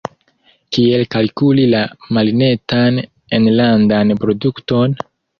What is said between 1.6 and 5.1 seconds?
la malnetan enlandan produkton?